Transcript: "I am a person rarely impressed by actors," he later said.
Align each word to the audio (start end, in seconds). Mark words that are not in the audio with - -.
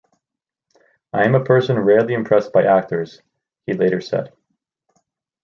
"I 1.13 1.25
am 1.25 1.35
a 1.35 1.43
person 1.43 1.77
rarely 1.77 2.15
impressed 2.15 2.51
by 2.51 2.63
actors," 2.65 3.21
he 3.67 3.73
later 3.73 4.01
said. 4.01 4.33